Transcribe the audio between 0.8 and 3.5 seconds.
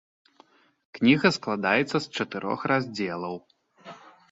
Кніга складаецца з чатырох раздзелаў.